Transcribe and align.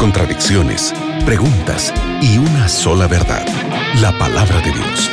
contradicciones, 0.00 0.92
preguntas 1.24 1.94
y 2.20 2.38
una 2.38 2.68
sola 2.68 3.06
verdad, 3.06 3.46
la 4.00 4.10
palabra 4.18 4.56
de 4.56 4.72
Dios. 4.72 5.08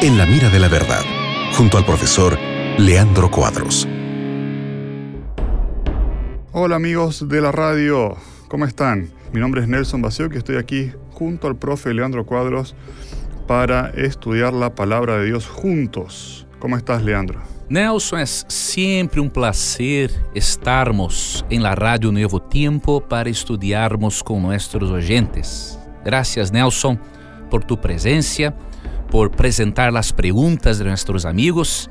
En 0.00 0.16
la 0.16 0.26
mira 0.26 0.48
de 0.48 0.60
la 0.60 0.68
verdad, 0.68 1.02
junto 1.56 1.76
al 1.76 1.84
profesor 1.84 2.38
Leandro 2.78 3.28
Cuadros. 3.32 3.88
Hola 6.52 6.76
amigos 6.76 7.28
de 7.28 7.40
la 7.40 7.50
radio, 7.50 8.16
¿cómo 8.46 8.64
están? 8.64 9.10
Mi 9.32 9.40
nombre 9.40 9.62
es 9.62 9.66
Nelson 9.66 10.02
Baseo, 10.02 10.30
que 10.30 10.38
estoy 10.38 10.56
aquí 10.56 10.92
junto 11.10 11.48
al 11.48 11.56
profe 11.56 11.92
Leandro 11.92 12.24
Cuadros 12.26 12.76
para 13.48 13.90
estudiar 13.90 14.52
la 14.52 14.76
palabra 14.76 15.18
de 15.18 15.26
Dios 15.26 15.48
juntos. 15.48 16.46
¿Cómo 16.60 16.76
estás, 16.76 17.02
Leandro? 17.02 17.57
Nelson, 17.70 18.16
é 18.16 18.24
sempre 18.24 19.20
um 19.20 19.28
prazer 19.28 20.10
estarmos 20.34 21.44
em 21.50 21.58
la 21.58 21.74
Rádio 21.74 22.10
Novo 22.10 22.40
Tempo 22.40 22.98
para 22.98 23.28
estudarmos 23.28 24.22
com 24.22 24.40
nossos 24.40 24.90
oyentes. 24.90 25.78
Gracias, 26.02 26.50
Nelson, 26.50 26.98
por 27.50 27.62
tu 27.62 27.76
presença, 27.76 28.54
por 29.10 29.26
apresentar 29.26 29.94
as 29.94 30.10
perguntas 30.10 30.78
de 30.78 30.84
nossos 30.84 31.26
amigos 31.26 31.90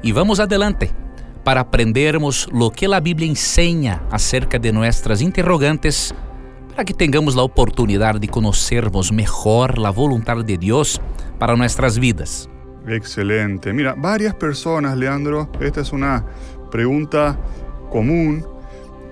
e 0.00 0.12
vamos 0.12 0.38
adelante 0.38 0.92
para 1.42 1.60
aprendermos 1.60 2.46
lo 2.52 2.70
que 2.70 2.86
a 2.86 3.00
Bíblia 3.00 3.28
ensina 3.28 4.04
acerca 4.12 4.60
de 4.60 4.70
nossas 4.70 5.20
interrogantes, 5.20 6.14
para 6.72 6.84
que 6.84 6.94
tenhamos 6.94 7.36
a 7.36 7.42
oportunidade 7.42 8.20
de 8.20 8.28
conhecermos 8.28 9.10
melhor 9.10 9.74
a 9.84 9.90
vontade 9.90 10.44
de 10.44 10.56
Deus 10.56 11.00
para 11.36 11.56
nossas 11.56 11.98
vidas. 11.98 12.48
Excelente. 12.86 13.72
Mira, 13.72 13.94
varias 13.96 14.34
personas, 14.34 14.96
Leandro, 14.96 15.50
esta 15.60 15.80
es 15.80 15.92
una 15.92 16.24
pregunta 16.70 17.38
común 17.90 18.46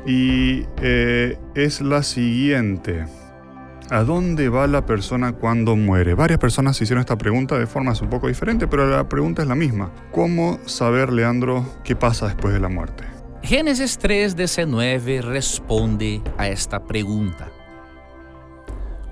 y 0.07 0.65
eh, 0.81 1.39
es 1.55 1.81
la 1.81 2.03
siguiente. 2.03 3.07
¿A 3.91 4.03
dónde 4.03 4.49
va 4.49 4.67
la 4.67 4.87
persona 4.87 5.33
cuando 5.33 5.77
muere? 5.77 6.15
Varias 6.15 6.39
personas 6.39 6.81
hicieron 6.81 7.01
esta 7.01 7.19
pregunta 7.19 7.59
de 7.59 7.67
formas 7.67 8.01
un 8.01 8.09
poco 8.09 8.29
diferentes, 8.29 8.67
pero 8.71 8.89
la 8.89 9.09
pregunta 9.09 9.43
es 9.43 9.49
la 9.49 9.55
misma. 9.55 9.93
¿Cómo 10.11 10.59
saber, 10.65 11.13
Leandro, 11.13 11.67
qué 11.85 11.95
pasa 11.95 12.27
después 12.27 12.55
de 12.55 12.61
la 12.61 12.69
muerte? 12.69 13.05
Gênesis 13.43 13.99
3:19 13.99 15.21
responde 15.21 16.23
a 16.39 16.49
esta 16.49 16.83
pergunta. 16.83 17.51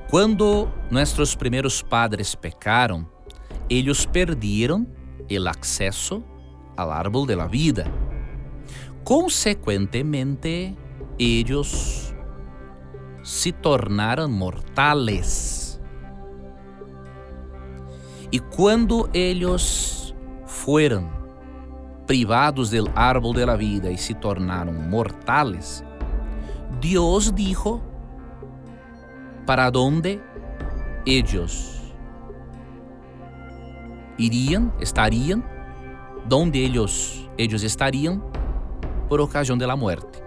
Quando 0.08 0.72
nossos 0.90 1.36
primeiros 1.36 1.82
padres 1.82 2.34
pecaram, 2.34 3.06
ellos 3.78 4.06
perdieron 4.06 4.86
el 5.28 5.46
acceso 5.46 6.22
al 6.76 6.92
árbol 6.92 7.26
de 7.26 7.36
la 7.36 7.48
vida. 7.48 7.84
Consecuentemente, 9.02 10.76
ellos 11.18 12.14
se 13.22 13.52
tornaron 13.52 14.32
mortales. 14.32 15.80
Y 18.30 18.40
cuando 18.40 19.08
ellos 19.14 20.14
fueron 20.46 21.10
privados 22.06 22.70
del 22.70 22.90
árbol 22.94 23.34
de 23.34 23.46
la 23.46 23.56
vida 23.56 23.90
y 23.90 23.96
se 23.96 24.14
tornaron 24.14 24.90
mortales, 24.90 25.82
Dios 26.80 27.34
dijo 27.34 27.82
para 29.46 29.70
dónde 29.70 30.20
ellos 31.06 31.81
iriam, 34.18 34.72
estariam, 34.80 35.42
donde 36.26 36.58
eles, 36.58 37.28
eles 37.36 37.62
estariam 37.62 38.22
por 39.08 39.20
ocasião 39.20 39.58
da 39.58 39.76
morte. 39.76 40.22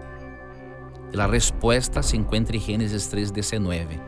A 1.18 1.26
resposta 1.26 2.02
se 2.02 2.16
encontra 2.16 2.56
em 2.56 2.60
Gênesis 2.60 3.08
3:19. 3.08 3.98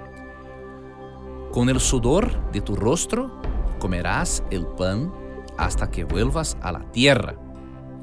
Com 1.53 1.69
el 1.71 1.81
sudor 1.81 2.29
de 2.53 2.61
tu 2.61 2.75
rostro 2.75 3.31
comerás 3.79 4.43
el 4.51 4.67
pan 4.77 5.11
hasta 5.57 5.87
que 5.87 6.05
vuelvas 6.05 6.57
a 6.61 6.71
la 6.71 6.81
tierra, 6.93 7.35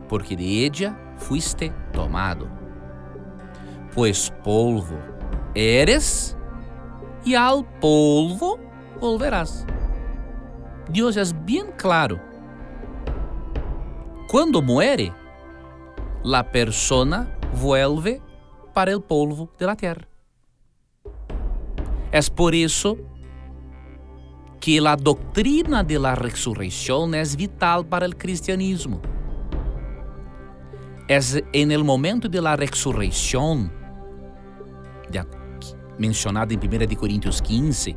porque 0.10 0.36
de 0.36 0.66
ella 0.66 0.98
fuiste 1.18 1.72
tomado. 1.94 2.48
Pues 3.94 4.34
polvo 4.44 4.98
eres 5.54 6.36
e 7.26 7.36
ao 7.36 7.64
polvo 7.64 8.60
volverás. 9.00 9.66
Deus 10.90 11.18
é 11.18 11.24
bem 11.34 11.72
claro. 11.78 12.20
Quando 14.30 14.62
muere, 14.62 15.14
la 16.24 16.44
persona 16.44 17.38
vuelve 17.54 18.22
para 18.74 18.92
el 18.92 19.02
polvo 19.02 19.50
de 19.58 19.66
la 19.66 19.76
tierra. 19.76 20.08
É 22.12 22.22
por 22.34 22.54
isso 22.54 22.98
que 24.60 24.80
a 24.80 24.96
doutrina 24.96 25.84
de 25.84 25.98
la 25.98 26.14
resurreição 26.14 27.14
é 27.14 27.24
vital 27.24 27.84
para 27.84 28.08
o 28.08 28.16
cristianismo. 28.16 29.02
É 31.08 31.20
en 31.54 31.72
el 31.72 31.84
momento 31.84 32.28
de 32.28 32.42
la 32.42 32.56
resurreição, 32.56 33.70
mencionado 36.00 36.54
em 36.54 36.58
1 36.58 36.96
Coríntios 36.96 37.40
15, 37.42 37.96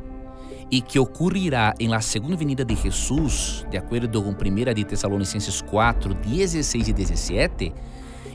e 0.71 0.81
que 0.81 0.99
ocorrerá 0.99 1.73
em 1.79 1.87
la 1.87 1.99
segunda 1.99 2.35
venida 2.35 2.63
de 2.63 2.75
Jesus, 2.75 3.65
de 3.69 3.77
acordo 3.77 4.21
com 4.21 4.29
1 4.29 4.73
de 4.73 4.83
Tessalonicenses 4.83 5.61
4, 5.61 6.13
16 6.13 6.87
e 6.87 6.93
17, 6.93 7.73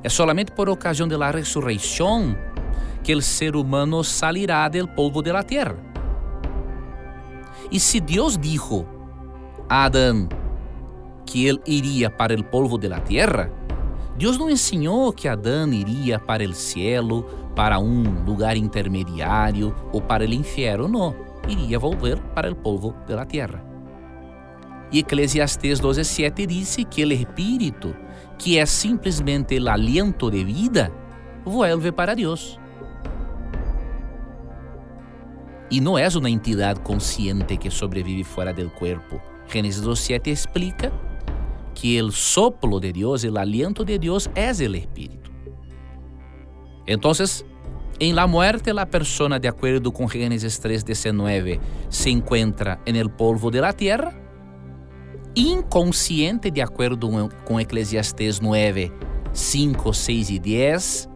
é 0.02 0.08
solamente 0.08 0.50
por 0.50 0.68
ocasião 0.68 1.06
da 1.06 1.30
ressurreição 1.30 2.36
que 3.02 3.14
o 3.14 3.22
ser 3.22 3.54
humano 3.54 4.02
salirá 4.02 4.68
del 4.68 4.88
polvo 4.88 5.22
de 5.22 5.30
la 5.30 5.42
terra. 5.42 5.76
E 7.70 7.78
se 7.78 8.00
Deus 8.00 8.36
dijo 8.36 8.84
a 9.68 9.84
Adão 9.84 10.28
que 11.24 11.46
ele 11.46 11.60
iria 11.66 12.10
para 12.10 12.34
o 12.34 12.42
polvo 12.42 12.76
de 12.76 12.88
la 12.88 13.00
terra, 13.00 13.50
Deus 14.16 14.36
não 14.38 14.50
ensinou 14.50 15.12
que 15.12 15.28
Adão 15.28 15.72
iria 15.72 16.18
para 16.18 16.44
o 16.44 16.52
cielo, 16.52 17.24
para 17.54 17.78
um 17.78 18.24
lugar 18.24 18.56
intermediário 18.56 19.74
ou 19.92 20.00
para 20.00 20.24
o 20.24 20.32
inferno, 20.32 20.88
não 20.88 21.33
iria 21.48 21.78
volver 21.78 22.20
para 22.34 22.50
o 22.50 22.54
polvo 22.54 22.94
de 23.06 23.14
la 23.14 23.24
tierra. 23.24 23.62
E 24.90 25.00
Eclesiastes 25.00 25.80
12:7 25.80 26.46
disse 26.46 26.84
que 26.84 27.04
o 27.04 27.12
espírito, 27.12 27.94
que 28.38 28.58
é 28.58 28.66
simplesmente 28.66 29.58
o 29.58 29.68
aliento 29.68 30.30
de 30.30 30.44
vida, 30.44 30.92
vuelve 31.44 31.90
para 31.90 32.14
Deus. 32.14 32.58
E 35.70 35.80
não 35.80 35.98
é 35.98 36.06
uma 36.08 36.30
entidade 36.30 36.80
consciente 36.80 37.56
que 37.56 37.70
sobrevive 37.70 38.22
fora 38.22 38.52
do 38.52 38.70
corpo. 38.70 39.20
Gênesis 39.48 39.82
2:7 39.82 40.30
explica 40.30 40.92
que 41.74 42.00
o 42.00 42.12
soplo 42.12 42.78
de 42.78 42.92
Deus, 42.92 43.24
o 43.24 43.38
aliento 43.38 43.84
de 43.84 43.98
Deus, 43.98 44.30
é 44.34 44.50
o 44.50 44.76
espírito. 44.76 45.32
Então, 46.86 47.10
em 48.00 48.12
la 48.12 48.26
muerte, 48.26 48.72
la 48.72 48.86
persona, 48.86 49.38
de 49.38 49.48
acordo 49.48 49.92
com 49.92 50.08
Gênesis 50.08 50.58
3:19, 50.58 51.60
se 51.88 52.10
encontra 52.10 52.80
en 52.86 52.96
el 52.96 53.10
polvo 53.10 53.50
de 53.50 53.60
la 53.60 53.72
tierra, 53.72 54.12
inconsciente, 55.34 56.50
de 56.50 56.62
acordo 56.62 57.08
com 57.44 57.60
Eclesiastes 57.60 58.40
9, 58.40 58.92
5, 59.32 59.92
6 59.92 60.30
e 60.30 60.38
10, 60.38 61.08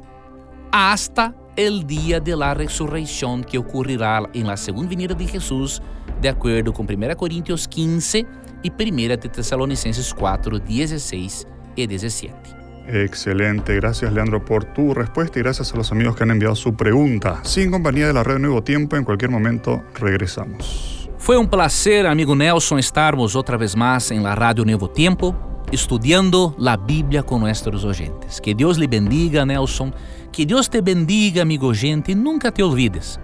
hasta 0.70 1.34
el 1.56 1.84
dia 1.84 2.20
de 2.20 2.36
la 2.36 2.54
ressurreição 2.54 3.42
que 3.42 3.58
ocorrerá 3.58 4.28
em 4.32 4.44
la 4.44 4.56
segunda 4.56 4.88
venida 4.88 5.14
de 5.14 5.26
Jesus, 5.26 5.80
de 6.20 6.28
acordo 6.28 6.72
com 6.72 6.84
1 6.84 7.14
Coríntios 7.16 7.66
15 7.66 8.26
e 8.62 8.70
1 8.70 9.16
de 9.16 9.28
Tessalonicenses 9.28 10.12
4, 10.12 10.58
16 10.60 11.46
e 11.76 11.86
17. 11.86 12.67
Excelente, 12.88 13.74
gracias 13.76 14.12
Leandro 14.12 14.42
por 14.44 14.64
tu 14.64 14.94
respuesta 14.94 15.38
y 15.38 15.42
gracias 15.42 15.72
a 15.72 15.76
los 15.76 15.92
amigos 15.92 16.16
que 16.16 16.22
han 16.22 16.30
enviado 16.30 16.56
su 16.56 16.74
pregunta. 16.74 17.40
Sin 17.44 17.70
compañía 17.70 18.06
de 18.06 18.14
la 18.14 18.24
red 18.24 18.38
Nuevo 18.38 18.62
Tiempo, 18.62 18.96
en 18.96 19.04
cualquier 19.04 19.30
momento 19.30 19.82
regresamos. 19.94 21.08
Foi 21.18 21.36
um 21.36 21.46
prazer, 21.46 22.06
amigo 22.06 22.34
Nelson, 22.34 22.78
estarmos 22.78 23.34
outra 23.34 23.58
vez 23.58 23.74
mais 23.74 24.10
em 24.10 24.20
la 24.20 24.34
Rádio 24.34 24.64
Novo 24.64 24.88
Tempo, 24.88 25.34
estudando 25.70 26.56
a 26.64 26.76
Bíblia 26.76 27.22
com 27.22 27.38
nossos 27.38 27.84
oyentes. 27.84 28.40
Que 28.40 28.54
Deus 28.54 28.78
lhe 28.78 28.86
bendiga, 28.86 29.44
Nelson. 29.44 29.92
Que 30.32 30.46
Deus 30.46 30.68
te 30.68 30.80
bendiga, 30.80 31.42
amigo 31.42 31.74
gente, 31.74 32.12
e 32.12 32.14
nunca 32.14 32.50
te 32.50 32.62
olvides 32.62 33.18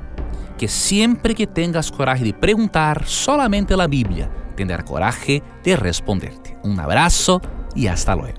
que 0.57 0.69
sempre 0.69 1.35
que 1.35 1.47
tengas 1.47 1.91
coragem 1.91 2.25
de 2.25 2.33
perguntar 2.33 3.05
solamente 3.07 3.75
a 3.75 3.87
Bíblia, 3.87 4.31
tendrá 4.57 4.83
coragem 4.83 5.43
de 5.63 5.75
responderte. 5.75 6.57
Um 6.65 6.79
abraço 6.81 7.41
e 7.75 7.89
hasta 7.89 8.15
luego. 8.15 8.39